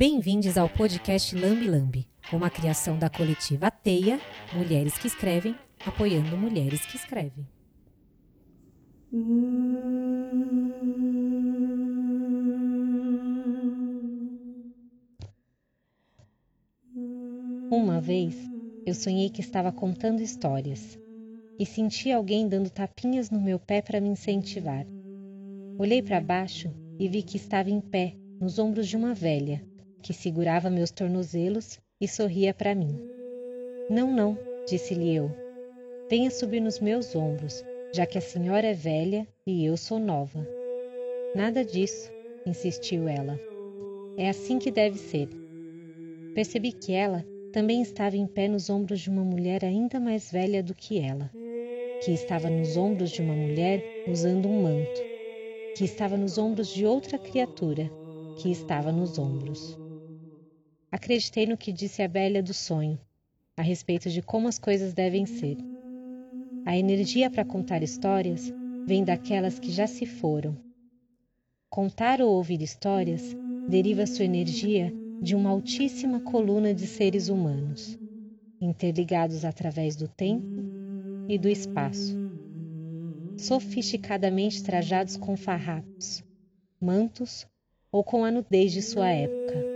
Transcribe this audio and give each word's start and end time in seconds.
Bem-vindos 0.00 0.56
ao 0.56 0.66
podcast 0.66 1.36
Lambi 1.36 1.68
Lambi, 1.68 2.08
uma 2.32 2.48
criação 2.48 2.98
da 2.98 3.10
coletiva 3.10 3.70
Teia, 3.70 4.18
Mulheres 4.54 4.96
que 4.96 5.06
Escrevem, 5.06 5.54
apoiando 5.84 6.38
mulheres 6.38 6.86
que 6.86 6.96
escrevem. 6.96 7.46
Uma 17.70 18.00
vez, 18.00 18.34
eu 18.86 18.94
sonhei 18.94 19.28
que 19.28 19.42
estava 19.42 19.70
contando 19.70 20.22
histórias 20.22 20.98
e 21.58 21.66
senti 21.66 22.10
alguém 22.10 22.48
dando 22.48 22.70
tapinhas 22.70 23.28
no 23.28 23.38
meu 23.38 23.58
pé 23.58 23.82
para 23.82 24.00
me 24.00 24.08
incentivar. 24.08 24.86
Olhei 25.78 26.00
para 26.00 26.22
baixo 26.22 26.72
e 26.98 27.06
vi 27.06 27.22
que 27.22 27.36
estava 27.36 27.68
em 27.68 27.82
pé, 27.82 28.16
nos 28.40 28.58
ombros 28.58 28.88
de 28.88 28.96
uma 28.96 29.12
velha, 29.12 29.62
que 30.02 30.12
segurava 30.12 30.70
meus 30.70 30.90
tornozelos 30.90 31.78
e 32.00 32.08
sorria 32.08 32.54
para 32.54 32.74
mim. 32.74 32.98
Não, 33.88 34.12
não, 34.12 34.38
disse-lhe 34.68 35.14
eu. 35.14 35.30
Venha 36.08 36.30
subir 36.30 36.60
nos 36.60 36.80
meus 36.80 37.14
ombros, 37.14 37.64
já 37.92 38.06
que 38.06 38.18
a 38.18 38.20
senhora 38.20 38.68
é 38.68 38.74
velha 38.74 39.26
e 39.46 39.64
eu 39.64 39.76
sou 39.76 39.98
nova. 39.98 40.46
Nada 41.34 41.64
disso, 41.64 42.10
insistiu 42.46 43.08
ela. 43.08 43.38
É 44.16 44.28
assim 44.28 44.58
que 44.58 44.70
deve 44.70 44.98
ser. 44.98 45.28
Percebi 46.34 46.72
que 46.72 46.92
ela 46.92 47.24
também 47.52 47.82
estava 47.82 48.16
em 48.16 48.26
pé 48.26 48.48
nos 48.48 48.70
ombros 48.70 49.00
de 49.00 49.10
uma 49.10 49.24
mulher 49.24 49.64
ainda 49.64 49.98
mais 49.98 50.30
velha 50.30 50.62
do 50.62 50.74
que 50.74 50.98
ela, 50.98 51.30
que 52.04 52.12
estava 52.12 52.48
nos 52.48 52.76
ombros 52.76 53.10
de 53.10 53.20
uma 53.20 53.34
mulher 53.34 53.82
usando 54.06 54.48
um 54.48 54.62
manto, 54.62 55.02
que 55.76 55.84
estava 55.84 56.16
nos 56.16 56.38
ombros 56.38 56.68
de 56.68 56.86
outra 56.86 57.18
criatura, 57.18 57.90
que 58.36 58.50
estava 58.50 58.92
nos 58.92 59.18
ombros. 59.18 59.79
Acreditei 60.92 61.46
no 61.46 61.56
que 61.56 61.72
disse 61.72 62.02
a 62.02 62.08
velha 62.08 62.42
do 62.42 62.52
sonho, 62.52 62.98
a 63.56 63.62
respeito 63.62 64.10
de 64.10 64.20
como 64.20 64.48
as 64.48 64.58
coisas 64.58 64.92
devem 64.92 65.24
ser. 65.24 65.56
A 66.66 66.76
energia 66.76 67.30
para 67.30 67.44
contar 67.44 67.80
histórias 67.80 68.52
vem 68.88 69.04
daquelas 69.04 69.60
que 69.60 69.70
já 69.70 69.86
se 69.86 70.04
foram. 70.04 70.56
Contar 71.68 72.20
ou 72.20 72.32
ouvir 72.32 72.60
histórias 72.60 73.22
deriva 73.68 74.04
sua 74.04 74.24
energia 74.24 74.92
de 75.22 75.36
uma 75.36 75.50
altíssima 75.50 76.18
coluna 76.18 76.74
de 76.74 76.88
seres 76.88 77.28
humanos, 77.28 77.96
interligados 78.60 79.44
através 79.44 79.94
do 79.94 80.08
tempo 80.08 80.44
e 81.28 81.38
do 81.38 81.48
espaço, 81.48 82.16
sofisticadamente 83.38 84.64
trajados 84.64 85.16
com 85.16 85.36
farrapos, 85.36 86.24
mantos 86.80 87.46
ou 87.92 88.02
com 88.02 88.24
a 88.24 88.30
nudez 88.32 88.72
de 88.72 88.82
sua 88.82 89.08
época 89.08 89.69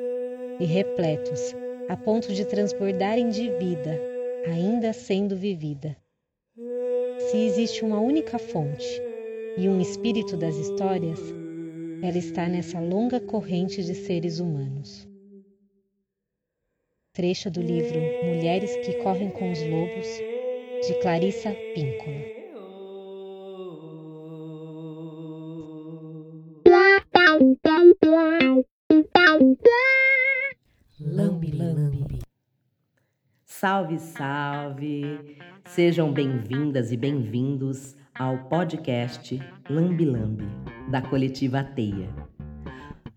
e 0.60 0.64
repletos 0.64 1.54
a 1.88 1.96
ponto 1.96 2.32
de 2.32 2.44
transbordarem 2.44 3.28
de 3.28 3.50
vida, 3.58 4.00
ainda 4.46 4.92
sendo 4.92 5.36
vivida. 5.36 5.96
Se 7.18 7.36
existe 7.36 7.84
uma 7.84 8.00
única 8.00 8.38
fonte 8.38 9.02
e 9.56 9.68
um 9.68 9.80
espírito 9.80 10.36
das 10.36 10.56
histórias, 10.56 11.20
ela 12.02 12.18
está 12.18 12.48
nessa 12.48 12.80
longa 12.80 13.20
corrente 13.20 13.82
de 13.82 13.94
seres 13.94 14.38
humanos. 14.38 15.08
Trecho 17.12 17.50
do 17.50 17.60
livro 17.60 17.98
Mulheres 18.24 18.74
que 18.84 18.94
Correm 18.94 19.30
com 19.30 19.52
os 19.52 19.60
Lobos, 19.62 20.06
de 20.86 20.94
Clarissa 21.00 21.50
Píncola. 21.74 22.43
Salve, 33.44 33.98
salve! 33.98 35.38
Sejam 35.66 36.12
bem-vindas 36.12 36.92
e 36.92 36.96
bem-vindos 36.96 37.96
ao 38.14 38.38
podcast 38.44 39.40
Lambi 39.68 40.04
Lambi, 40.04 40.46
da 40.90 41.02
coletiva 41.02 41.62
Teia. 41.62 42.08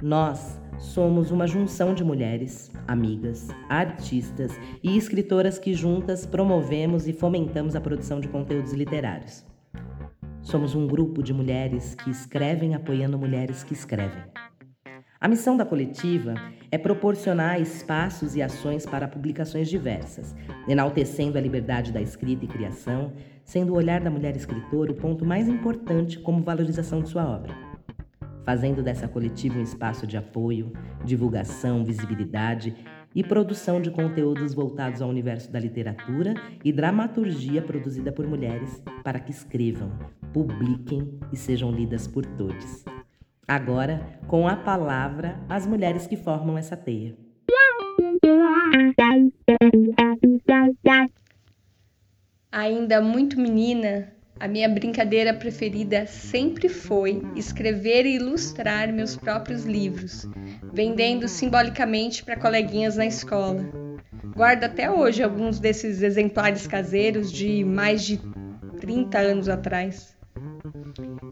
Nós 0.02 0.62
somos 0.78 1.32
uma 1.32 1.48
junção 1.48 1.94
de 1.94 2.04
mulheres, 2.04 2.72
amigas, 2.88 3.48
artistas 3.70 4.52
e 4.84 4.98
escritoras 4.98 5.58
que 5.58 5.74
juntas 5.74 6.26
promovemos 6.26 7.08
e 7.08 7.14
fomentamos 7.14 7.76
a 7.76 7.82
produção 7.82 8.20
de 8.20 8.28
conteúdos 8.28 8.74
literários. 8.74 9.46
Somos 10.42 10.76
um 10.76 10.88
grupo 10.88 11.24
de 11.24 11.34
mulheres 11.34 11.96
que 11.96 12.10
escrevem 12.10 12.76
apoiando 12.76 13.18
mulheres 13.18 13.64
que 13.64 13.74
escrevem. 13.74 14.24
A 15.20 15.28
missão 15.28 15.58
da 15.58 15.66
coletiva 15.66 16.36
é 16.72 16.78
proporcionar 16.78 17.60
espaços 17.60 18.36
e 18.36 18.42
ações 18.42 18.86
para 18.86 19.08
publicações 19.08 19.68
diversas, 19.68 20.36
enaltecendo 20.68 21.40
a 21.40 21.42
liberdade 21.42 21.92
da 21.92 22.00
escrita 22.00 22.46
e 22.46 22.48
criação, 22.48 23.14
sendo 23.44 23.74
o 23.74 23.76
olhar 23.76 24.00
da 24.00 24.12
mulher 24.12 24.36
escritora 24.36 24.92
o 24.92 24.96
ponto 24.96 25.26
mais 25.26 25.48
importante 25.48 26.20
como 26.20 26.44
valorização 26.44 27.02
de 27.02 27.10
sua 27.10 27.28
obra. 27.28 27.52
Fazendo 28.46 28.84
dessa 28.84 29.08
coletiva 29.08 29.58
um 29.58 29.64
espaço 29.64 30.06
de 30.06 30.18
apoio, 30.18 30.72
divulgação, 31.04 31.84
visibilidade 31.84 32.76
e 33.16 33.24
produção 33.24 33.82
de 33.82 33.90
conteúdos 33.90 34.54
voltados 34.54 35.02
ao 35.02 35.10
universo 35.10 35.52
da 35.52 35.60
literatura 35.60 36.36
e 36.64 36.72
dramaturgia 36.72 37.62
produzida 37.62 38.12
por 38.12 38.28
mulheres 38.28 38.82
para 39.04 39.20
que 39.20 39.32
escrevam, 39.32 39.92
publiquem 40.32 41.20
e 41.34 41.36
sejam 41.36 41.72
lidas 41.72 42.08
por 42.08 42.24
todos. 42.24 42.86
Agora, 43.48 44.02
com 44.28 44.46
a 44.46 44.58
palavra, 44.58 45.40
as 45.48 45.66
mulheres 45.66 46.06
que 46.06 46.18
formam 46.18 46.58
essa 46.58 46.76
teia. 46.76 47.16
Ainda 52.52 53.00
muito 53.00 53.40
menina, 53.40 54.12
a 54.38 54.50
minha 54.50 54.68
brincadeira 54.68 55.34
preferida 55.34 56.06
sempre 56.06 56.68
foi 56.68 57.22
escrever 57.38 58.06
e 58.06 58.16
ilustrar 58.16 58.92
meus 58.92 59.16
próprios 59.16 59.64
livros, 59.64 60.28
vendendo 60.74 61.30
simbolicamente 61.30 62.26
para 62.26 62.36
coleguinhas 62.36 62.98
na 62.98 63.06
escola. 63.06 63.64
Guardo 64.36 64.66
até 64.66 64.92
hoje 64.92 65.24
alguns 65.24 65.58
desses 65.58 66.02
exemplares 66.02 66.68
caseiros 66.68 67.32
de 67.32 67.64
mais 67.64 68.04
de 68.04 68.20
30 68.82 69.18
anos 69.18 69.48
atrás. 69.48 70.17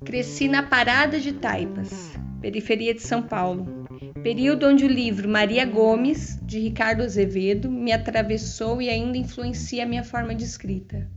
Cresci 0.03 0.47
na 0.47 0.63
Parada 0.63 1.19
de 1.19 1.33
Taipas, 1.33 2.13
periferia 2.41 2.93
de 2.93 3.01
São 3.01 3.21
Paulo, 3.21 3.87
período 4.23 4.67
onde 4.67 4.85
o 4.85 4.87
livro 4.87 5.29
Maria 5.29 5.65
Gomes, 5.65 6.39
de 6.43 6.59
Ricardo 6.59 7.03
Azevedo, 7.03 7.69
me 7.69 7.91
atravessou 7.91 8.81
e 8.81 8.89
ainda 8.89 9.17
influencia 9.17 9.83
a 9.83 9.85
minha 9.85 10.03
forma 10.03 10.33
de 10.33 10.43
escrita. 10.43 11.09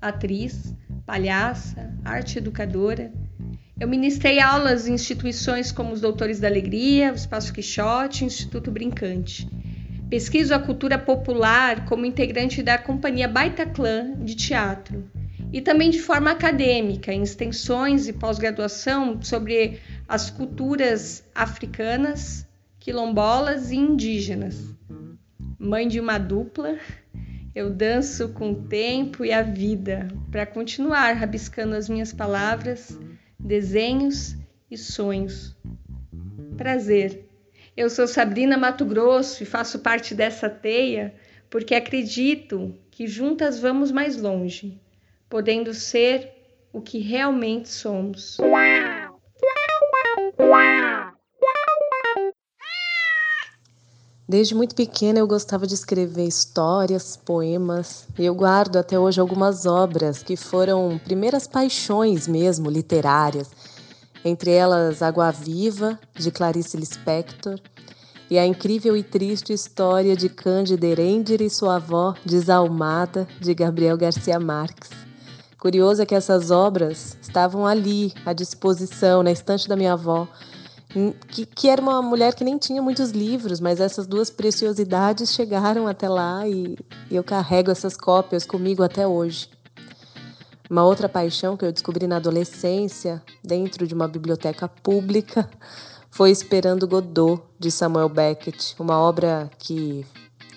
Atriz, 0.00 0.74
palhaça, 1.06 1.94
arte 2.04 2.38
educadora, 2.38 3.12
eu 3.80 3.88
ministrei 3.88 4.40
aulas 4.40 4.88
em 4.88 4.94
instituições 4.94 5.70
como 5.70 5.92
os 5.92 6.00
Doutores 6.00 6.40
da 6.40 6.48
Alegria, 6.48 7.12
o 7.12 7.16
Espaço 7.16 7.52
Quixote 7.52 8.24
o 8.24 8.26
Instituto 8.26 8.70
Brincante. 8.70 9.48
Pesquiso 10.10 10.54
a 10.54 10.58
cultura 10.58 10.98
popular 10.98 11.84
como 11.84 12.06
integrante 12.06 12.62
da 12.62 12.76
Companhia 12.78 13.28
Baita 13.28 13.66
Clã 13.66 14.14
de 14.18 14.34
teatro 14.34 15.08
e 15.52 15.60
também 15.60 15.90
de 15.90 16.00
forma 16.00 16.30
acadêmica, 16.30 17.12
em 17.12 17.22
extensões 17.22 18.06
e 18.06 18.12
pós-graduação 18.12 19.22
sobre 19.22 19.80
as 20.06 20.28
culturas 20.28 21.24
africanas, 21.34 22.46
quilombolas 22.78 23.70
e 23.70 23.76
indígenas. 23.76 24.74
Mãe 25.58 25.88
de 25.88 25.98
uma 25.98 26.18
dupla, 26.18 26.78
eu 27.54 27.70
danço 27.70 28.28
com 28.30 28.52
o 28.52 28.62
tempo 28.68 29.24
e 29.24 29.32
a 29.32 29.42
vida 29.42 30.08
para 30.30 30.46
continuar 30.46 31.12
rabiscando 31.14 31.74
as 31.74 31.88
minhas 31.88 32.12
palavras, 32.12 32.98
desenhos 33.38 34.36
e 34.70 34.76
sonhos. 34.76 35.56
Prazer. 36.56 37.26
Eu 37.76 37.88
sou 37.88 38.06
Sabrina 38.06 38.58
Mato 38.58 38.84
Grosso 38.84 39.42
e 39.42 39.46
faço 39.46 39.78
parte 39.78 40.14
dessa 40.14 40.50
teia 40.50 41.14
porque 41.48 41.74
acredito 41.74 42.74
que 42.90 43.06
juntas 43.06 43.58
vamos 43.58 43.90
mais 43.90 44.16
longe 44.16 44.78
podendo 45.28 45.74
ser 45.74 46.32
o 46.72 46.80
que 46.80 46.98
realmente 46.98 47.68
somos. 47.68 48.36
Desde 54.28 54.54
muito 54.54 54.74
pequena 54.74 55.18
eu 55.18 55.26
gostava 55.26 55.66
de 55.66 55.72
escrever 55.72 56.26
histórias, 56.26 57.16
poemas, 57.16 58.06
e 58.18 58.26
eu 58.26 58.34
guardo 58.34 58.76
até 58.76 58.98
hoje 58.98 59.18
algumas 59.18 59.64
obras 59.64 60.22
que 60.22 60.36
foram 60.36 61.00
primeiras 61.02 61.46
paixões 61.46 62.28
mesmo 62.28 62.68
literárias, 62.68 63.48
entre 64.22 64.50
elas 64.50 65.00
Água 65.00 65.30
Viva, 65.30 65.98
de 66.14 66.30
Clarice 66.30 66.76
Lispector, 66.76 67.58
e 68.30 68.38
a 68.38 68.44
incrível 68.44 68.94
e 68.94 69.02
triste 69.02 69.54
história 69.54 70.14
de 70.14 70.28
Cândida 70.28 70.86
Erendir 70.86 71.40
e 71.40 71.48
sua 71.48 71.76
avó 71.76 72.14
desalmada, 72.22 73.26
de 73.40 73.54
Gabriel 73.54 73.96
Garcia 73.96 74.38
Marques. 74.38 75.07
Curioso 75.58 76.00
é 76.00 76.06
que 76.06 76.14
essas 76.14 76.52
obras 76.52 77.18
estavam 77.20 77.66
ali, 77.66 78.12
à 78.24 78.32
disposição, 78.32 79.24
na 79.24 79.32
estante 79.32 79.68
da 79.68 79.74
minha 79.74 79.94
avó, 79.94 80.28
que, 81.28 81.44
que 81.44 81.68
era 81.68 81.82
uma 81.82 82.00
mulher 82.00 82.32
que 82.34 82.44
nem 82.44 82.56
tinha 82.56 82.80
muitos 82.80 83.10
livros, 83.10 83.58
mas 83.58 83.80
essas 83.80 84.06
duas 84.06 84.30
preciosidades 84.30 85.32
chegaram 85.32 85.88
até 85.88 86.08
lá 86.08 86.46
e, 86.46 86.78
e 87.10 87.16
eu 87.16 87.24
carrego 87.24 87.72
essas 87.72 87.96
cópias 87.96 88.46
comigo 88.46 88.84
até 88.84 89.06
hoje. 89.06 89.50
Uma 90.70 90.84
outra 90.84 91.08
paixão 91.08 91.56
que 91.56 91.64
eu 91.64 91.72
descobri 91.72 92.06
na 92.06 92.16
adolescência, 92.16 93.20
dentro 93.42 93.84
de 93.84 93.94
uma 93.94 94.06
biblioteca 94.06 94.68
pública, 94.68 95.50
foi 96.08 96.30
Esperando 96.30 96.86
Godot, 96.86 97.42
de 97.58 97.70
Samuel 97.70 98.08
Beckett, 98.08 98.76
uma 98.78 98.96
obra 98.96 99.50
que 99.58 100.06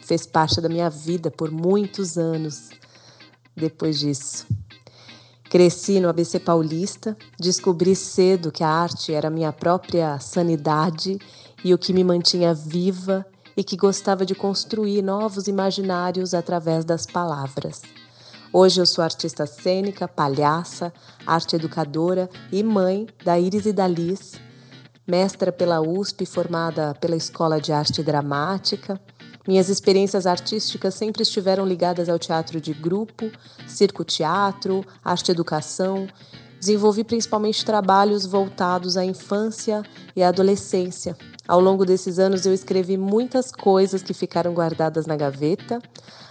fez 0.04 0.27
parte 0.27 0.62
da 0.62 0.69
minha 0.69 0.89
vida 0.89 1.31
por 1.31 1.50
muitos 1.50 2.18
anos 2.18 2.69
depois 3.56 4.00
disso. 4.00 4.45
Cresci 5.51 6.00
no 6.00 6.07
ABC 6.07 6.39
Paulista, 6.39 7.18
descobri 7.38 7.94
cedo 7.94 8.53
que 8.53 8.63
a 8.63 8.69
arte 8.69 9.13
era 9.13 9.30
minha 9.30 9.51
própria 9.51 10.18
sanidade 10.18 11.19
e 11.62 11.74
o 11.74 11.77
que 11.77 11.92
me 11.92 12.06
mantinha 12.06 12.53
viva 12.53 13.25
e 13.57 13.62
que 13.62 13.75
gostava 13.75 14.25
de 14.25 14.33
construir 14.33 15.01
novos 15.01 15.50
imaginários 15.50 16.33
através 16.33 16.86
das 16.86 17.06
palavras. 17.06 17.81
Hoje 18.53 18.80
eu 18.80 18.86
sou 18.86 19.03
artista 19.03 19.45
cênica, 19.45 20.07
palhaça, 20.07 20.94
arte 21.27 21.57
educadora 21.57 22.30
e 22.50 22.63
mãe 22.63 23.06
da 23.21 23.38
Iris 23.38 23.65
e 23.65 23.74
da 23.74 23.86
Liz, 23.86 24.39
mestra 25.06 25.51
pela 25.51 25.81
USP, 25.81 26.25
formada 26.25 26.95
pela 27.01 27.18
Escola 27.18 27.59
de 27.59 27.74
Arte 27.74 28.01
Dramática, 28.01 28.97
minhas 29.48 29.70
experiências 29.70 30.28
artísticas 30.28 30.94
sempre 30.94 31.24
estiveram 31.24 31.66
ligadas 31.66 32.10
ao 32.10 32.20
teatro 32.20 32.62
de 32.62 32.74
grupo, 32.74 33.32
circo-teatro, 33.68 34.86
arte-educação. 35.04 36.08
Desenvolvi 36.60 37.04
principalmente 37.04 37.66
trabalhos 37.66 38.26
voltados 38.26 38.96
à 38.96 39.04
infância 39.04 39.82
e 40.16 40.22
à 40.22 40.28
adolescência. 40.28 41.18
Ao 41.48 41.60
longo 41.60 41.86
desses 41.86 42.20
anos, 42.20 42.46
eu 42.46 42.54
escrevi 42.54 42.98
muitas 42.98 43.52
coisas 43.52 44.04
que 44.04 44.14
ficaram 44.14 44.54
guardadas 44.54 45.08
na 45.08 45.16
gaveta, 45.16 45.82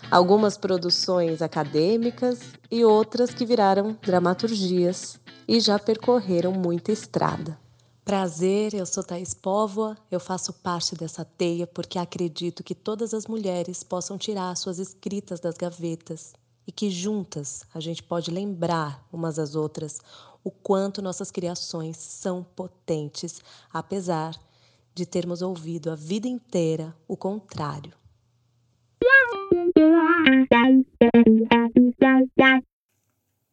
algumas 0.09 0.57
produções 0.57 1.43
acadêmicas 1.43 2.41
e 2.71 2.85
outras 2.85 3.31
que 3.31 3.45
viraram 3.45 3.97
dramaturgias 4.01 5.19
e 5.49 5.59
já 5.59 5.81
percorreram 5.81 6.53
muita 6.53 6.93
estrada. 6.93 7.59
Prazer, 8.11 8.75
eu 8.75 8.85
sou 8.85 9.05
Thais 9.05 9.33
Póvoa, 9.33 9.97
eu 10.11 10.19
faço 10.19 10.53
parte 10.53 10.97
dessa 10.97 11.25
teia 11.25 11.65
porque 11.65 11.97
acredito 11.97 12.65
que 12.65 12.75
todas 12.75 13.15
as 13.15 13.29
mulheres 13.29 13.85
possam 13.85 14.19
tirar 14.19 14.53
suas 14.57 14.81
escritas 14.81 15.39
das 15.39 15.57
gavetas 15.57 16.33
e 16.67 16.73
que 16.73 16.91
juntas 16.91 17.63
a 17.73 17.79
gente 17.79 18.03
pode 18.03 18.33
lembrar 18.33 19.07
umas 19.13 19.39
às 19.39 19.55
outras 19.55 20.01
o 20.43 20.51
quanto 20.51 21.01
nossas 21.01 21.31
criações 21.31 21.99
são 21.99 22.43
potentes, 22.43 23.41
apesar 23.73 24.35
de 24.93 25.07
termos 25.07 25.41
ouvido 25.41 25.89
a 25.89 25.95
vida 25.95 26.27
inteira 26.27 26.93
o 27.07 27.17
contrário. 27.17 27.93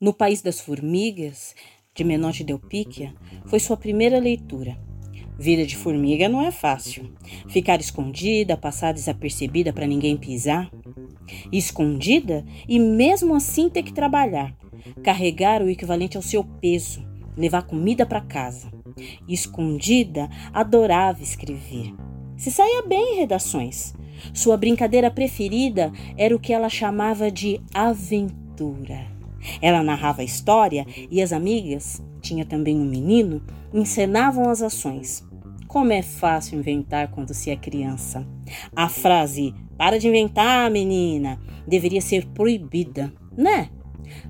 No 0.01 0.13
País 0.15 0.41
das 0.41 0.59
Formigas, 0.59 1.53
de 1.97 2.03
Menotti 2.03 2.43
Del 2.43 2.59
Picchia, 2.59 3.11
foi 3.47 3.59
sua 3.59 3.75
primeira 3.75 4.19
leitura. 4.19 4.77
Vida 5.39 5.65
de 5.65 5.75
formiga 5.75 6.29
não 6.29 6.43
é 6.43 6.51
fácil. 6.51 7.11
Ficar 7.49 7.79
escondida, 7.79 8.55
passar 8.55 8.93
desapercebida 8.93 9.73
para 9.73 9.87
ninguém 9.87 10.15
pisar. 10.15 10.69
Escondida 11.51 12.45
e 12.67 12.79
mesmo 12.79 13.33
assim 13.33 13.67
ter 13.67 13.81
que 13.81 13.91
trabalhar. 13.91 14.55
Carregar 15.03 15.63
o 15.63 15.69
equivalente 15.69 16.17
ao 16.17 16.23
seu 16.23 16.43
peso, 16.43 17.03
levar 17.35 17.63
comida 17.63 18.05
para 18.05 18.21
casa. 18.21 18.71
Escondida, 19.27 20.29
adorava 20.53 21.23
escrever. 21.23 21.93
Se 22.37 22.51
saía 22.51 22.83
bem 22.83 23.15
em 23.15 23.17
redações. 23.17 23.95
Sua 24.33 24.55
brincadeira 24.55 25.09
preferida 25.09 25.91
era 26.15 26.35
o 26.35 26.39
que 26.39 26.53
ela 26.53 26.69
chamava 26.69 27.31
de 27.31 27.59
aventura. 27.73 29.16
Ela 29.61 29.83
narrava 29.83 30.21
a 30.21 30.25
história 30.25 30.85
e 31.09 31.21
as 31.21 31.31
amigas, 31.31 32.01
tinha 32.21 32.45
também 32.45 32.77
um 32.77 32.85
menino, 32.85 33.41
encenavam 33.73 34.49
as 34.49 34.61
ações. 34.61 35.25
Como 35.67 35.91
é 35.91 36.01
fácil 36.01 36.57
inventar 36.57 37.09
quando 37.09 37.33
se 37.33 37.49
é 37.49 37.55
criança. 37.55 38.25
A 38.75 38.87
frase 38.87 39.53
para 39.77 39.99
de 39.99 40.07
inventar, 40.07 40.71
menina, 40.71 41.39
deveria 41.67 42.01
ser 42.01 42.25
proibida, 42.27 43.13
né? 43.37 43.69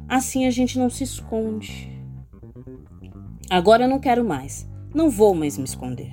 Assim 0.10 0.46
a 0.46 0.52
gente 0.52 0.78
não 0.78 0.90
se 0.90 1.04
esconde. 1.04 1.90
Agora 3.50 3.88
não 3.88 4.00
quero 4.00 4.26
mais. 4.26 4.68
Não 4.94 5.10
vou 5.10 5.34
mais 5.34 5.58
me 5.58 5.64
esconder. 5.64 6.12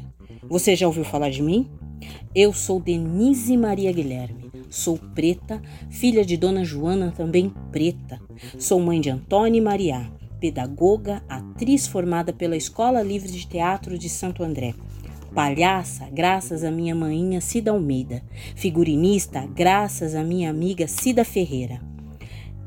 Você 0.49 0.77
já 0.77 0.87
ouviu 0.87 1.05
falar 1.05 1.31
de 1.31 1.43
mim? 1.43 1.71
Eu 2.35 2.53
sou 2.53 2.79
Denise 2.79 3.56
Maria 3.56 3.91
Guilherme. 3.91 4.44
Sou 4.75 4.99
preta, 4.99 5.62
filha 5.88 6.25
de 6.25 6.37
Dona 6.37 6.65
Joana, 6.65 7.12
também 7.17 7.49
preta. 7.71 8.21
Sou 8.59 8.81
mãe 8.81 9.00
de 9.00 9.09
Antônio 9.09 9.59
e 9.59 9.61
Maria, 9.61 10.11
pedagoga, 10.41 11.23
atriz 11.29 11.87
formada 11.87 12.32
pela 12.32 12.56
Escola 12.56 13.00
Livre 13.00 13.31
de 13.31 13.47
Teatro 13.47 13.97
de 13.97 14.09
Santo 14.09 14.43
André. 14.43 14.75
Palhaça, 15.32 16.09
graças 16.12 16.65
à 16.65 16.73
minha 16.73 16.93
maninha 16.93 17.41
Cida 17.41 17.71
Almeida. 17.71 18.21
Figurinista, 18.56 19.47
graças 19.47 20.17
à 20.17 20.25
minha 20.25 20.50
amiga 20.50 20.88
Cida 20.88 21.25
Ferreira. 21.25 21.81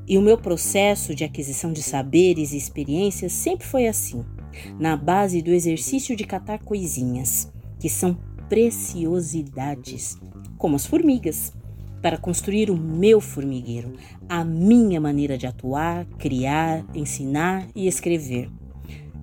E 0.07 0.17
o 0.17 0.21
meu 0.21 0.37
processo 0.37 1.13
de 1.13 1.25
aquisição 1.25 1.73
de 1.73 1.83
saberes 1.83 2.53
e 2.53 2.57
experiências 2.57 3.33
sempre 3.33 3.67
foi 3.67 3.85
assim, 3.85 4.23
na 4.79 4.95
base 4.95 5.41
do 5.41 5.51
exercício 5.51 6.15
de 6.15 6.23
catar 6.23 6.59
coisinhas, 6.59 7.51
que 7.77 7.89
são 7.89 8.17
preciosidades, 8.47 10.17
como 10.57 10.77
as 10.77 10.85
formigas 10.85 11.51
para 12.01 12.17
construir 12.17 12.69
o 12.69 12.77
meu 12.77 13.19
formigueiro, 13.19 13.93
a 14.29 14.43
minha 14.43 14.99
maneira 15.01 15.37
de 15.37 15.47
atuar, 15.47 16.05
criar, 16.17 16.85
ensinar 16.93 17.67
e 17.75 17.87
escrever. 17.87 18.49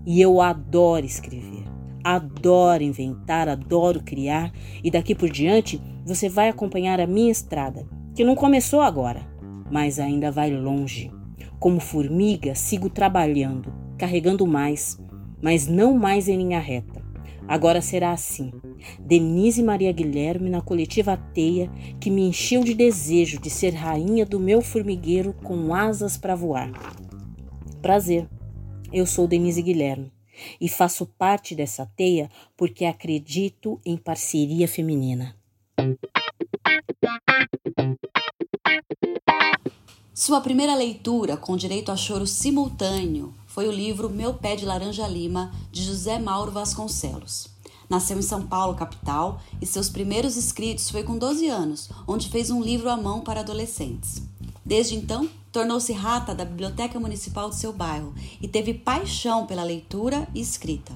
E 0.06 0.21
eu 0.21 0.41
adoro 0.41 1.06
escrever, 1.06 1.65
adoro 2.03 2.82
inventar, 2.82 3.49
adoro 3.49 4.03
criar, 4.03 4.53
e 4.82 4.91
daqui 4.91 5.15
por 5.15 5.31
diante 5.31 5.81
você 6.05 6.29
vai 6.29 6.49
acompanhar 6.49 7.00
a 7.00 7.06
minha 7.06 7.31
estrada, 7.31 7.87
que 8.14 8.25
não 8.25 8.35
começou 8.35 8.81
agora, 8.81 9.26
mas 9.71 9.99
ainda 9.99 10.31
vai 10.31 10.50
longe. 10.50 11.11
Como 11.59 11.81
formiga, 11.81 12.54
sigo 12.54 12.90
trabalhando, 12.90 13.73
carregando 13.97 14.47
mais, 14.47 14.99
mas 15.43 15.66
não 15.66 15.97
mais 15.97 16.28
em 16.28 16.37
linha 16.37 16.61
reta 16.61 17.03
Agora 17.46 17.80
será 17.80 18.12
assim. 18.12 18.52
Denise 18.98 19.62
Maria 19.62 19.92
Guilherme 19.92 20.48
na 20.48 20.60
coletiva 20.60 21.16
Teia, 21.34 21.70
que 22.00 22.10
me 22.10 22.22
encheu 22.22 22.64
de 22.64 22.74
desejo 22.74 23.38
de 23.38 23.50
ser 23.50 23.74
rainha 23.74 24.24
do 24.24 24.40
meu 24.40 24.62
formigueiro 24.62 25.34
com 25.42 25.74
asas 25.74 26.16
para 26.16 26.34
voar. 26.34 26.70
Prazer. 27.82 28.28
Eu 28.92 29.06
sou 29.06 29.26
Denise 29.26 29.60
Guilherme 29.60 30.12
e 30.60 30.68
faço 30.68 31.06
parte 31.06 31.54
dessa 31.54 31.84
teia 31.96 32.30
porque 32.56 32.84
acredito 32.84 33.80
em 33.84 33.96
parceria 33.96 34.68
feminina. 34.68 35.36
Sua 40.12 40.40
primeira 40.40 40.76
leitura, 40.76 41.36
com 41.36 41.56
direito 41.56 41.90
a 41.90 41.96
choro 41.96 42.26
simultâneo, 42.26 43.34
foi 43.54 43.68
o 43.68 43.73
livro 43.73 44.11
Meu 44.11 44.34
Pé 44.34 44.56
de 44.56 44.66
Laranja 44.66 45.06
Lima, 45.06 45.52
de 45.70 45.84
José 45.84 46.18
Mauro 46.18 46.50
Vasconcelos. 46.50 47.46
Nasceu 47.88 48.18
em 48.18 48.23
São 48.23 48.44
Paulo, 48.44 48.75
capital, 48.75 49.40
e 49.62 49.66
seus 49.66 49.88
primeiros 49.88 50.37
escritos 50.37 50.90
foi 50.90 51.04
com 51.04 51.16
12 51.16 51.46
anos, 51.46 51.88
onde 52.04 52.28
fez 52.30 52.50
um 52.50 52.61
livro 52.61 52.90
à 52.90 52.96
mão 52.96 53.20
para 53.20 53.42
adolescentes. 53.42 54.20
Desde 54.66 54.96
então, 54.96 55.30
tornou-se 55.52 55.92
rata 55.92 56.34
da 56.34 56.44
Biblioteca 56.44 56.99
Municipal 56.99 57.49
de 57.49 57.54
seu 57.54 57.73
bairro 57.73 58.12
e 58.40 58.49
teve 58.49 58.75
paixão 58.75 59.46
pela 59.46 59.62
leitura 59.62 60.26
e 60.34 60.40
escrita. 60.40 60.92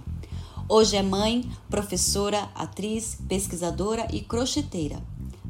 Hoje 0.68 0.96
é 0.96 1.02
mãe, 1.02 1.48
professora, 1.70 2.50
atriz, 2.56 3.18
pesquisadora 3.28 4.08
e 4.12 4.20
crocheteira. 4.20 5.00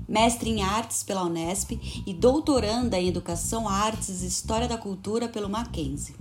Mestre 0.07 0.51
em 0.51 0.61
artes 0.61 1.03
pela 1.03 1.25
Unesp 1.25 1.71
e 2.07 2.13
doutoranda 2.13 3.01
em 3.01 3.09
Educação, 3.09 3.67
Artes 3.67 4.23
e 4.23 4.27
História 4.27 4.69
da 4.69 4.77
Cultura 4.77 5.27
pelo 5.27 5.49
Mackenzie 5.49 6.15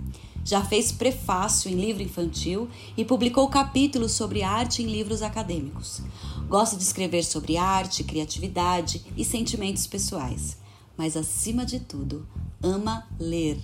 já 0.48 0.64
fez 0.64 0.94
prefácio 0.94 1.70
em 1.70 1.76
livro 1.76 2.02
infantil 2.02 2.70
e 2.96 3.04
publicou 3.04 3.50
capítulos 3.50 4.14
sobre 4.14 4.44
arte 4.44 4.82
em 4.82 4.86
livros 4.86 5.22
acadêmicos. 5.22 6.02
Gosta 6.48 6.78
de 6.78 6.84
escrever 6.84 7.26
sobre 7.26 7.58
arte, 7.58 8.02
criatividade 8.02 9.04
e 9.18 9.26
sentimentos 9.26 9.86
pessoais, 9.86 10.58
mas 10.96 11.18
acima 11.18 11.66
de 11.66 11.82
tudo, 11.82 12.26
ama 12.64 13.06
ler. 13.20 13.60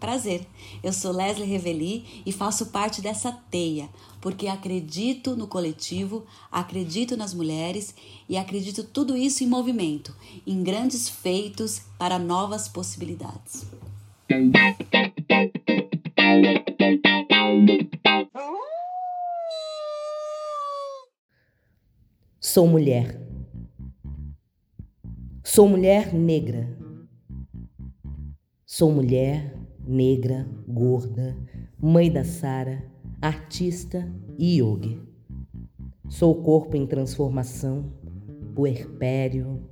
Prazer, 0.00 0.44
eu 0.82 0.92
sou 0.92 1.12
Leslie 1.12 1.46
Reveli 1.46 2.22
e 2.26 2.32
faço 2.32 2.66
parte 2.66 3.00
dessa 3.00 3.30
teia, 3.30 3.88
porque 4.20 4.48
acredito 4.48 5.36
no 5.36 5.46
coletivo, 5.46 6.26
acredito 6.50 7.16
nas 7.16 7.32
mulheres 7.32 7.94
e 8.28 8.36
acredito 8.36 8.82
tudo 8.82 9.16
isso 9.16 9.44
em 9.44 9.46
movimento, 9.46 10.12
em 10.44 10.60
grandes 10.60 11.08
feitos 11.08 11.82
para 11.96 12.18
novas 12.18 12.66
possibilidades. 12.66 13.64
Sou 22.58 22.66
mulher. 22.66 23.16
Sou 25.44 25.68
mulher 25.68 26.12
negra. 26.12 26.76
Sou 28.66 28.90
mulher 28.90 29.54
negra, 29.86 30.44
gorda, 30.66 31.36
mãe 31.80 32.10
da 32.10 32.24
Sara, 32.24 32.82
artista 33.22 34.12
e 34.36 34.58
yogi. 34.58 35.00
Sou 36.08 36.42
corpo 36.42 36.76
em 36.76 36.84
transformação, 36.84 37.92
puerpério, 38.56 39.62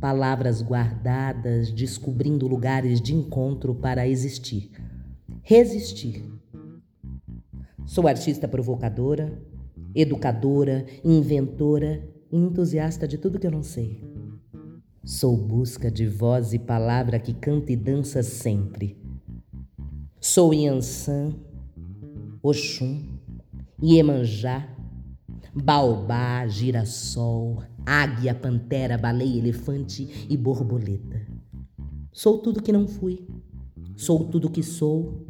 palavras 0.00 0.62
guardadas, 0.62 1.70
descobrindo 1.70 2.48
lugares 2.48 2.98
de 3.02 3.14
encontro 3.14 3.74
para 3.74 4.08
existir, 4.08 4.70
resistir. 5.42 6.24
Sou 7.84 8.08
artista 8.08 8.48
provocadora, 8.48 9.38
educadora, 9.94 10.86
inventora 11.04 12.10
e 12.32 12.36
entusiasta 12.38 13.06
de 13.06 13.18
tudo 13.18 13.38
que 13.38 13.46
eu 13.46 13.50
não 13.50 13.62
sei. 13.62 14.02
Sou 15.04 15.36
busca 15.36 15.90
de 15.90 16.06
voz 16.06 16.54
e 16.54 16.58
palavra 16.58 17.18
que 17.18 17.34
canta 17.34 17.70
e 17.70 17.76
dança 17.76 18.22
sempre. 18.22 18.96
Sou 20.18 20.54
Yansan, 20.54 21.34
Oxum, 22.42 23.02
Iemanjá, 23.82 24.68
Baobá, 25.54 26.46
girassol, 26.46 27.62
águia, 27.84 28.34
pantera, 28.34 28.96
baleia, 28.96 29.38
elefante 29.38 30.26
e 30.30 30.36
borboleta. 30.36 31.26
Sou 32.10 32.38
tudo 32.38 32.62
que 32.62 32.72
não 32.72 32.88
fui, 32.88 33.26
sou 33.94 34.24
tudo 34.24 34.50
que 34.50 34.62
sou 34.62 35.26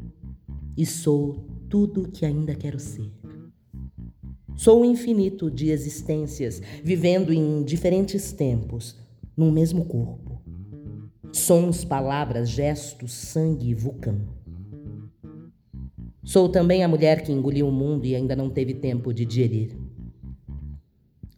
e 0.76 0.86
sou 0.86 1.48
tudo 1.68 2.08
que 2.08 2.24
ainda 2.24 2.54
quero 2.54 2.78
ser. 2.78 3.21
Sou 4.62 4.82
o 4.82 4.84
infinito 4.84 5.50
de 5.50 5.70
existências, 5.70 6.62
vivendo 6.84 7.32
em 7.32 7.64
diferentes 7.64 8.30
tempos, 8.30 8.96
num 9.36 9.50
mesmo 9.50 9.84
corpo. 9.86 10.40
Sons, 11.32 11.84
palavras, 11.84 12.48
gestos, 12.48 13.12
sangue 13.12 13.70
e 13.70 13.74
vulcão. 13.74 14.20
Sou 16.22 16.48
também 16.48 16.84
a 16.84 16.88
mulher 16.88 17.24
que 17.24 17.32
engoliu 17.32 17.66
o 17.66 17.72
mundo 17.72 18.06
e 18.06 18.14
ainda 18.14 18.36
não 18.36 18.48
teve 18.48 18.74
tempo 18.74 19.12
de 19.12 19.24
digerir. 19.24 19.76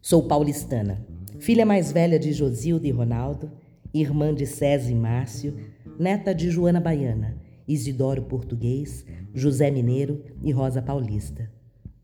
Sou 0.03 0.25
paulistana, 0.25 1.03
filha 1.39 1.65
mais 1.65 1.91
velha 1.91 2.19
de 2.19 2.31
Josilda 2.31 2.87
e 2.87 2.91
Ronaldo, 2.91 3.51
irmã 3.95 4.35
de 4.35 4.45
César 4.45 4.91
e 4.91 4.95
Márcio, 4.95 5.57
neta 5.99 6.35
de 6.35 6.51
Joana 6.51 6.79
Baiana, 6.79 7.39
Isidoro 7.67 8.25
Português, 8.25 9.07
José 9.33 9.71
Mineiro 9.71 10.23
e 10.43 10.53
Rosa 10.53 10.83
Paulista, 10.83 11.54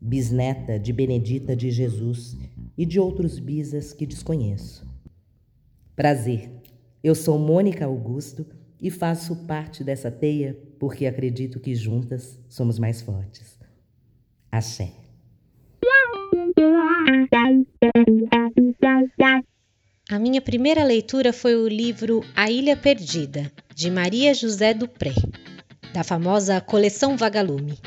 bisneta 0.01 0.79
de 0.79 0.91
Benedita 0.91 1.55
de 1.55 1.69
Jesus 1.69 2.35
e 2.75 2.85
de 2.87 2.99
outros 2.99 3.37
bisas 3.37 3.93
que 3.93 4.07
desconheço. 4.07 4.89
Prazer, 5.95 6.49
eu 7.03 7.13
sou 7.13 7.37
Mônica 7.37 7.85
Augusto 7.85 8.45
e 8.81 8.89
faço 8.89 9.45
parte 9.45 9.83
dessa 9.83 10.09
teia 10.09 10.57
porque 10.79 11.05
acredito 11.05 11.59
que 11.59 11.75
juntas 11.75 12.39
somos 12.49 12.79
mais 12.79 13.01
fortes. 13.01 13.59
Axé. 14.51 14.91
A 20.09 20.19
minha 20.19 20.41
primeira 20.41 20.83
leitura 20.83 21.31
foi 21.31 21.55
o 21.55 21.67
livro 21.67 22.21
A 22.35 22.49
Ilha 22.49 22.75
Perdida, 22.75 23.51
de 23.75 23.91
Maria 23.91 24.33
José 24.33 24.73
Dupré, 24.73 25.13
da 25.93 26.03
famosa 26.03 26.59
coleção 26.59 27.15
Vagalume. 27.15 27.77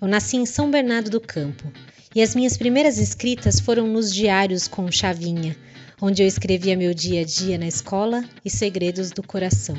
Eu 0.00 0.08
nasci 0.08 0.36
em 0.36 0.44
São 0.44 0.70
Bernardo 0.70 1.08
do 1.08 1.20
Campo 1.20 1.72
e 2.14 2.20
as 2.20 2.34
minhas 2.34 2.56
primeiras 2.56 2.98
escritas 2.98 3.60
foram 3.60 3.86
nos 3.86 4.12
diários 4.12 4.66
com 4.66 4.90
chavinha, 4.90 5.56
onde 6.02 6.22
eu 6.22 6.26
escrevia 6.26 6.76
meu 6.76 6.92
dia 6.92 7.20
a 7.20 7.24
dia 7.24 7.56
na 7.56 7.66
escola 7.66 8.24
e 8.44 8.50
segredos 8.50 9.10
do 9.10 9.22
coração. 9.22 9.76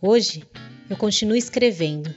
Hoje, 0.00 0.44
eu 0.88 0.96
continuo 0.96 1.36
escrevendo, 1.36 2.14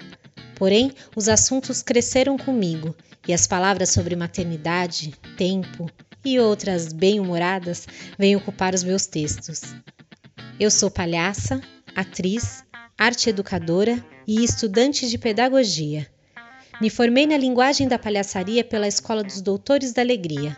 porém 0.55 0.91
os 1.15 1.27
assuntos 1.27 1.81
cresceram 1.81 2.37
comigo 2.37 2.95
e 3.27 3.33
as 3.33 3.45
palavras 3.45 3.89
sobre 3.89 4.15
maternidade, 4.15 5.13
tempo 5.37 5.89
e 6.23 6.39
outras 6.39 6.93
bem-humoradas 6.93 7.87
vêm 8.17 8.35
ocupar 8.35 8.73
os 8.73 8.83
meus 8.83 9.05
textos. 9.05 9.61
Eu 10.57 10.71
sou 10.71 10.89
palhaça, 10.89 11.61
atriz, 11.93 12.63
arte 12.97 13.29
educadora 13.29 14.03
e 14.25 14.43
estudante 14.43 15.09
de 15.09 15.17
pedagogia. 15.17 16.07
Me 16.81 16.89
formei 16.89 17.25
na 17.25 17.37
linguagem 17.37 17.87
da 17.87 17.97
palhaçaria 17.97 18.61
pela 18.61 18.87
Escola 18.87 19.23
dos 19.23 19.39
Doutores 19.39 19.93
da 19.93 20.01
Alegria. 20.01 20.57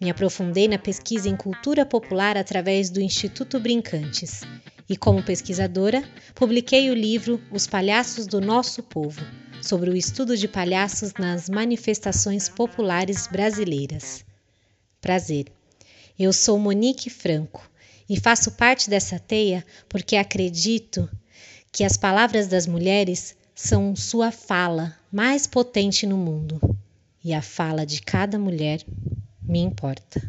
Me 0.00 0.10
aprofundei 0.10 0.66
na 0.66 0.78
pesquisa 0.78 1.28
em 1.28 1.36
cultura 1.36 1.86
popular 1.86 2.36
através 2.36 2.90
do 2.90 3.00
Instituto 3.00 3.60
Brincantes. 3.60 4.40
E 4.88 4.96
como 4.96 5.22
pesquisadora, 5.22 6.02
publiquei 6.34 6.90
o 6.90 6.94
livro 6.94 7.40
Os 7.52 7.68
Palhaços 7.68 8.26
do 8.26 8.40
Nosso 8.40 8.82
Povo, 8.82 9.24
sobre 9.62 9.90
o 9.90 9.96
estudo 9.96 10.36
de 10.36 10.48
palhaços 10.48 11.14
nas 11.14 11.48
manifestações 11.48 12.48
populares 12.48 13.28
brasileiras. 13.28 14.24
Prazer. 15.00 15.46
Eu 16.18 16.32
sou 16.32 16.58
Monique 16.58 17.08
Franco 17.08 17.70
e 18.08 18.18
faço 18.18 18.50
parte 18.52 18.90
dessa 18.90 19.20
teia 19.20 19.64
porque 19.88 20.16
acredito 20.16 21.08
que 21.70 21.84
as 21.84 21.96
palavras 21.96 22.48
das 22.48 22.66
mulheres 22.66 23.36
são 23.54 23.94
sua 23.94 24.32
fala 24.32 24.96
mais 25.12 25.46
potente 25.46 26.06
no 26.06 26.16
mundo 26.16 26.60
e 27.24 27.32
a 27.32 27.40
fala 27.40 27.86
de 27.86 28.02
cada 28.02 28.38
mulher 28.38 28.80
me 29.40 29.60
importa. 29.60 30.20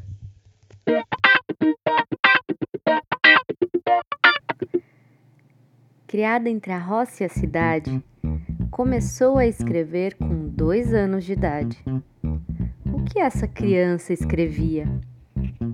Criada 6.07 6.49
entre 6.49 6.71
a 6.71 6.79
roça 6.79 7.23
e 7.23 7.25
a 7.25 7.29
cidade, 7.29 8.01
começou 8.69 9.37
a 9.37 9.47
escrever 9.47 10.15
com 10.15 10.47
dois 10.47 10.93
anos 10.93 11.25
de 11.25 11.33
idade. 11.33 11.83
O 12.85 13.03
que 13.03 13.19
essa 13.19 13.47
criança 13.47 14.13
escrevia? 14.13 14.87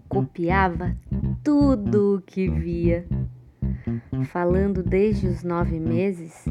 Copiava 0.07 0.95
tudo 1.43 2.15
o 2.15 2.21
que 2.21 2.49
via. 2.49 3.05
Falando 4.31 4.81
desde 4.81 5.27
os 5.27 5.43
nove 5.43 5.79
meses, 5.79 6.45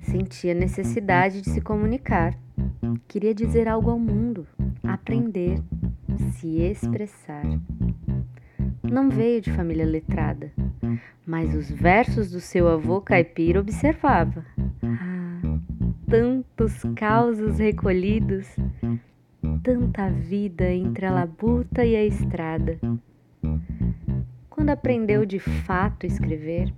sentia 0.00 0.54
necessidade 0.54 1.40
de 1.40 1.50
se 1.50 1.60
comunicar. 1.60 2.38
Queria 3.06 3.34
dizer 3.34 3.68
algo 3.68 3.90
ao 3.90 3.98
mundo, 3.98 4.46
aprender, 4.82 5.60
se 6.32 6.60
expressar. 6.60 7.44
Não 8.82 9.08
veio 9.08 9.40
de 9.40 9.52
família 9.52 9.84
letrada, 9.84 10.52
mas 11.26 11.54
os 11.54 11.70
versos 11.70 12.30
do 12.30 12.40
seu 12.40 12.68
avô 12.68 13.00
caipira 13.00 13.60
observava. 13.60 14.44
Ah, 14.82 15.40
tantos 16.08 16.82
causos 16.96 17.58
recolhidos, 17.58 18.46
tanta 19.62 20.08
vida 20.08 20.70
entre 20.72 21.06
a 21.06 21.10
labuta 21.10 21.84
e 21.84 21.94
a 21.94 22.04
estrada. 22.04 22.78
Quando 24.48 24.70
aprendeu 24.70 25.24
de 25.24 25.38
fato 25.38 26.04
a 26.04 26.06
escrever, 26.06 26.72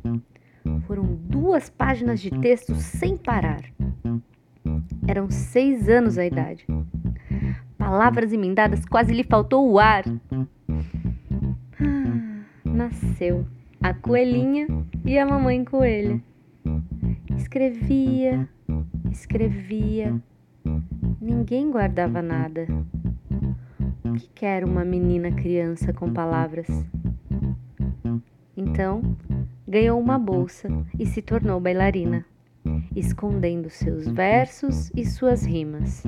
foram 0.90 1.04
duas 1.04 1.70
páginas 1.70 2.18
de 2.18 2.32
texto 2.40 2.74
sem 2.74 3.16
parar. 3.16 3.62
Eram 5.06 5.30
seis 5.30 5.88
anos 5.88 6.18
a 6.18 6.26
idade. 6.26 6.66
Palavras 7.78 8.32
emendadas, 8.32 8.84
quase 8.84 9.14
lhe 9.14 9.22
faltou 9.22 9.70
o 9.70 9.78
ar. 9.78 10.02
Ah, 11.78 12.42
nasceu 12.64 13.46
a 13.80 13.94
coelhinha 13.94 14.66
e 15.04 15.16
a 15.16 15.24
mamãe 15.24 15.64
coelha. 15.64 16.20
Escrevia, 17.36 18.48
escrevia, 19.12 20.20
ninguém 21.20 21.70
guardava 21.70 22.20
nada. 22.20 22.66
O 24.04 24.14
que 24.14 24.28
quer 24.34 24.64
uma 24.64 24.84
menina 24.84 25.30
criança 25.30 25.92
com 25.92 26.12
palavras? 26.12 26.66
Então, 28.56 29.16
ganhou 29.70 30.00
uma 30.00 30.18
bolsa 30.18 30.68
e 30.98 31.06
se 31.06 31.22
tornou 31.22 31.60
bailarina, 31.60 32.26
escondendo 32.94 33.70
seus 33.70 34.08
versos 34.08 34.90
e 34.96 35.06
suas 35.06 35.46
rimas. 35.46 36.02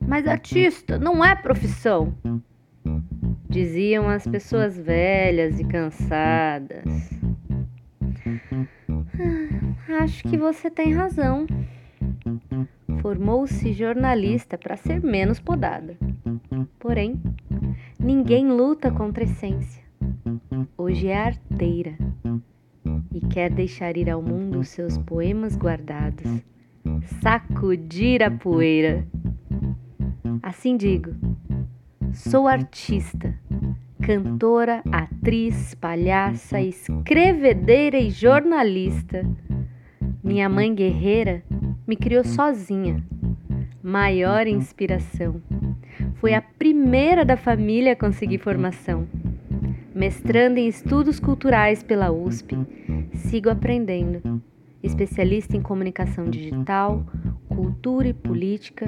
Mas 0.00 0.26
artista 0.26 0.98
não 0.98 1.24
é 1.24 1.34
profissão, 1.34 2.14
diziam 3.48 4.08
as 4.08 4.26
pessoas 4.26 4.78
velhas 4.78 5.58
e 5.58 5.64
cansadas. 5.64 6.84
Ah, 9.88 10.04
acho 10.04 10.22
que 10.22 10.38
você 10.38 10.70
tem 10.70 10.94
razão. 10.94 11.46
Formou-se 13.02 13.72
jornalista 13.72 14.56
para 14.56 14.76
ser 14.76 15.02
menos 15.02 15.40
podada. 15.40 15.96
Porém, 16.78 17.20
ninguém 17.98 18.46
luta 18.48 18.90
contra 18.90 19.24
a 19.24 19.26
essência. 19.26 19.89
Hoje 20.76 21.08
é 21.08 21.16
arteira 21.16 21.96
e 23.12 23.20
quer 23.20 23.50
deixar 23.50 23.96
ir 23.96 24.10
ao 24.10 24.22
mundo 24.22 24.64
seus 24.64 24.98
poemas 24.98 25.56
guardados, 25.56 26.42
sacudir 27.22 28.22
a 28.22 28.30
poeira. 28.30 29.06
Assim 30.42 30.76
digo, 30.76 31.14
Sou 32.12 32.48
artista, 32.48 33.38
cantora, 34.02 34.82
atriz, 34.90 35.74
palhaça, 35.76 36.60
escrevedeira 36.60 37.98
e 37.98 38.10
jornalista. 38.10 39.24
Minha 40.22 40.48
mãe 40.48 40.74
guerreira 40.74 41.44
me 41.86 41.94
criou 41.94 42.24
sozinha. 42.24 43.00
Maior 43.80 44.48
inspiração. 44.48 45.40
Foi 46.16 46.34
a 46.34 46.42
primeira 46.42 47.24
da 47.24 47.36
família 47.36 47.92
a 47.92 47.96
conseguir 47.96 48.38
formação. 48.38 49.06
Mestrando 49.94 50.58
em 50.58 50.68
estudos 50.68 51.18
culturais 51.18 51.82
pela 51.82 52.12
USP, 52.12 52.56
sigo 53.14 53.50
aprendendo. 53.50 54.40
Especialista 54.82 55.56
em 55.56 55.60
comunicação 55.60 56.24
digital, 56.24 57.04
cultura 57.48 58.08
e 58.08 58.14
política, 58.14 58.86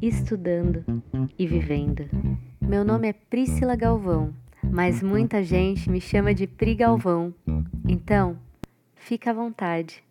estudando 0.00 0.84
e 1.38 1.46
vivendo. 1.46 2.08
Meu 2.60 2.84
nome 2.84 3.08
é 3.08 3.12
Priscila 3.12 3.74
Galvão, 3.74 4.34
mas 4.62 5.02
muita 5.02 5.42
gente 5.42 5.90
me 5.90 6.00
chama 6.00 6.34
de 6.34 6.46
Pri 6.46 6.74
Galvão. 6.74 7.34
Então, 7.88 8.38
fica 8.94 9.30
à 9.30 9.34
vontade. 9.34 10.04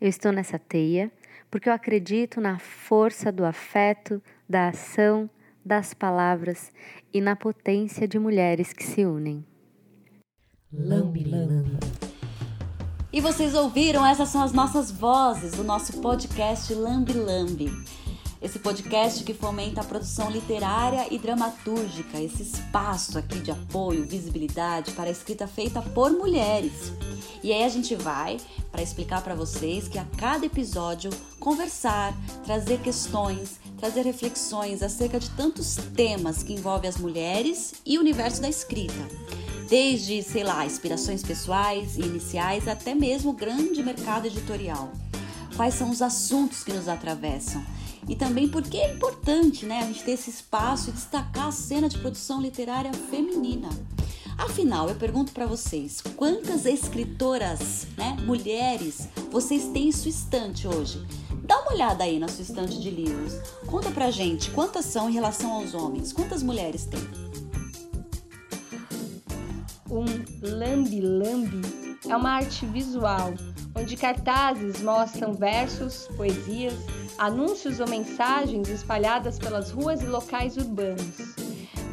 Eu 0.00 0.08
estou 0.08 0.30
nessa 0.30 0.58
teia 0.58 1.10
porque 1.50 1.68
eu 1.68 1.72
acredito 1.72 2.40
na 2.40 2.58
força 2.58 3.32
do 3.32 3.44
afeto, 3.44 4.22
da 4.48 4.68
ação, 4.68 5.28
das 5.64 5.94
palavras 5.94 6.70
e 7.12 7.20
na 7.20 7.36
potência 7.36 8.06
de 8.06 8.18
mulheres 8.18 8.72
que 8.72 8.84
se 8.84 9.04
unem. 9.04 9.44
Lambi, 10.72 11.24
lambi. 11.24 11.78
E 13.10 13.20
vocês 13.20 13.54
ouviram? 13.54 14.04
Essas 14.04 14.28
são 14.28 14.42
as 14.42 14.52
nossas 14.52 14.90
vozes 14.90 15.52
do 15.52 15.64
nosso 15.64 15.94
podcast 16.00 16.74
Lambi 16.74 17.14
Lambi. 17.14 17.72
Esse 18.40 18.60
podcast 18.60 19.24
que 19.24 19.34
fomenta 19.34 19.80
a 19.80 19.84
produção 19.84 20.30
literária 20.30 21.12
e 21.12 21.18
dramatúrgica, 21.18 22.20
esse 22.20 22.42
espaço 22.42 23.18
aqui 23.18 23.40
de 23.40 23.50
apoio, 23.50 24.06
visibilidade 24.06 24.92
para 24.92 25.08
a 25.08 25.10
escrita 25.10 25.48
feita 25.48 25.82
por 25.82 26.12
mulheres. 26.12 26.92
E 27.42 27.52
aí 27.52 27.64
a 27.64 27.68
gente 27.68 27.96
vai 27.96 28.36
para 28.70 28.82
explicar 28.82 29.22
para 29.22 29.34
vocês 29.34 29.88
que 29.88 29.98
a 29.98 30.04
cada 30.16 30.46
episódio 30.46 31.10
conversar, 31.40 32.14
trazer 32.44 32.78
questões, 32.80 33.58
trazer 33.78 34.02
reflexões 34.02 34.82
acerca 34.82 35.18
de 35.18 35.30
tantos 35.30 35.76
temas 35.94 36.42
que 36.42 36.52
envolvem 36.52 36.90
as 36.90 36.96
mulheres 36.96 37.74
e 37.86 37.96
o 37.96 38.00
universo 38.00 38.42
da 38.42 38.48
escrita. 38.48 39.08
Desde, 39.68 40.22
sei 40.22 40.44
lá, 40.44 40.66
inspirações 40.66 41.22
pessoais 41.22 41.96
e 41.96 42.00
iniciais 42.00 42.66
até 42.66 42.94
mesmo 42.94 43.30
o 43.30 43.34
grande 43.34 43.82
mercado 43.82 44.26
editorial. 44.26 44.90
Quais 45.56 45.74
são 45.74 45.90
os 45.90 46.02
assuntos 46.02 46.62
que 46.62 46.72
nos 46.72 46.88
atravessam? 46.88 47.64
e 48.08 48.16
também 48.16 48.48
porque 48.48 48.78
é 48.78 48.94
importante 48.94 49.66
né, 49.66 49.80
a 49.80 49.86
gente 49.86 50.02
ter 50.02 50.12
esse 50.12 50.30
espaço 50.30 50.88
e 50.88 50.92
destacar 50.92 51.48
a 51.48 51.52
cena 51.52 51.88
de 51.88 51.98
produção 51.98 52.40
literária 52.40 52.92
feminina. 52.92 53.68
Afinal, 54.38 54.88
eu 54.88 54.94
pergunto 54.94 55.32
para 55.32 55.46
vocês, 55.46 56.00
quantas 56.16 56.64
escritoras, 56.64 57.86
né, 57.96 58.16
mulheres, 58.24 59.08
vocês 59.30 59.64
têm 59.66 59.88
em 59.88 59.92
sua 59.92 60.10
estante 60.10 60.66
hoje? 60.66 61.04
Dá 61.48 61.58
uma 61.62 61.72
olhada 61.72 62.04
aí 62.04 62.18
na 62.18 62.28
sua 62.28 62.42
estante 62.42 62.78
de 62.78 62.90
livros. 62.90 63.32
Conta 63.66 63.90
pra 63.90 64.10
gente 64.10 64.50
quantas 64.50 64.84
são 64.84 65.08
em 65.08 65.14
relação 65.14 65.50
aos 65.50 65.72
homens, 65.72 66.12
quantas 66.12 66.42
mulheres 66.42 66.84
tem? 66.84 67.00
Um 69.90 70.04
lambi-lambi 70.42 71.98
é 72.06 72.14
uma 72.14 72.32
arte 72.32 72.66
visual 72.66 73.32
onde 73.74 73.96
cartazes 73.96 74.82
mostram 74.82 75.32
versos, 75.32 76.06
poesias, 76.18 76.74
anúncios 77.16 77.80
ou 77.80 77.88
mensagens 77.88 78.68
espalhadas 78.68 79.38
pelas 79.38 79.70
ruas 79.70 80.02
e 80.02 80.06
locais 80.06 80.58
urbanos. 80.58 81.34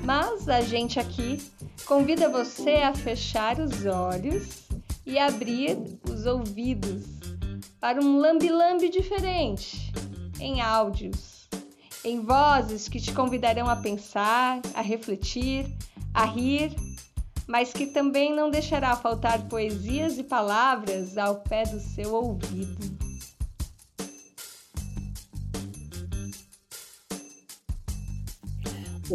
Mas 0.03 0.49
a 0.49 0.59
gente 0.59 0.99
aqui 0.99 1.41
convida 1.85 2.27
você 2.27 2.77
a 2.83 2.93
fechar 2.93 3.57
os 3.61 3.85
olhos 3.85 4.65
e 5.05 5.17
abrir 5.17 5.77
os 6.11 6.25
ouvidos 6.25 7.34
para 7.85 8.01
um 8.01 8.17
lambi-lambi 8.17 8.89
diferente, 8.89 9.93
em 10.39 10.59
áudios, 10.59 11.47
em 12.03 12.19
vozes 12.19 12.89
que 12.89 12.99
te 12.99 13.13
convidarão 13.13 13.69
a 13.69 13.75
pensar, 13.75 14.59
a 14.73 14.81
refletir, 14.81 15.71
a 16.11 16.25
rir, 16.25 16.75
mas 17.45 17.71
que 17.71 17.85
também 17.85 18.33
não 18.33 18.49
deixará 18.49 18.95
faltar 18.95 19.47
poesias 19.47 20.17
e 20.17 20.23
palavras 20.23 21.15
ao 21.15 21.35
pé 21.41 21.61
do 21.61 21.79
seu 21.79 22.11
ouvido. 22.15 23.04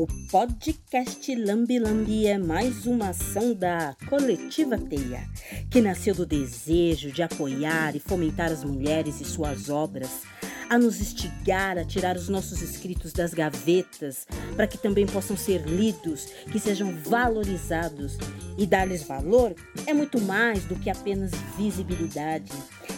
O 0.00 0.06
podcast 0.30 1.34
Lambi 1.34 1.78
Lambi 1.78 2.26
é 2.26 2.38
mais 2.38 2.86
uma 2.86 3.10
ação 3.10 3.52
da 3.52 3.94
Coletiva 4.08 4.78
Teia, 4.78 5.28
que 5.70 5.82
nasceu 5.82 6.14
do 6.14 6.24
desejo 6.24 7.12
de 7.12 7.22
apoiar 7.22 7.94
e 7.94 8.00
fomentar 8.00 8.50
as 8.50 8.64
mulheres 8.64 9.20
e 9.20 9.26
suas 9.26 9.68
obras, 9.68 10.22
a 10.70 10.78
nos 10.78 11.02
instigar 11.02 11.76
a 11.76 11.84
tirar 11.84 12.16
os 12.16 12.30
nossos 12.30 12.62
escritos 12.62 13.12
das 13.12 13.34
gavetas, 13.34 14.26
para 14.56 14.66
que 14.66 14.78
também 14.78 15.04
possam 15.04 15.36
ser 15.36 15.66
lidos, 15.68 16.28
que 16.50 16.58
sejam 16.58 16.94
valorizados. 17.04 18.16
E 18.56 18.64
dar-lhes 18.64 19.02
valor 19.02 19.54
é 19.86 19.92
muito 19.92 20.18
mais 20.18 20.64
do 20.64 20.76
que 20.76 20.88
apenas 20.88 21.30
visibilidade. 21.58 22.52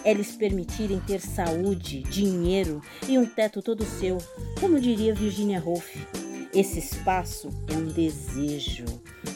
É 0.04 0.14
lhes 0.14 0.36
permitirem 0.36 1.00
ter 1.00 1.20
saúde, 1.20 2.04
dinheiro 2.04 2.80
e 3.08 3.18
um 3.18 3.26
teto 3.26 3.60
todo 3.60 3.84
seu, 3.84 4.18
como 4.60 4.78
diria 4.78 5.12
Virginia 5.12 5.60
Woolf. 5.60 6.21
Esse 6.54 6.80
espaço 6.80 7.48
é 7.66 7.72
um 7.72 7.86
desejo 7.86 8.84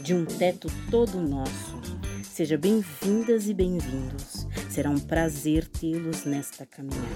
de 0.02 0.12
um 0.12 0.26
teto 0.26 0.68
todo 0.90 1.18
nosso. 1.18 1.80
Sejam 2.22 2.58
bem-vindas 2.58 3.48
e 3.48 3.54
bem-vindos. 3.54 4.46
Será 4.68 4.90
um 4.90 4.98
prazer 4.98 5.66
tê-los 5.66 6.26
nesta 6.26 6.66
caminhada. 6.66 7.06